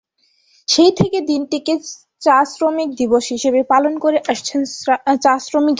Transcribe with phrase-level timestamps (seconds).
[0.67, 1.73] সেই থেকে দিনটিকে
[2.21, 4.61] চা শ্রমিক দিবস হিসেবে পালন করে আসছেন
[5.21, 5.69] চা শ্রমিকেরা।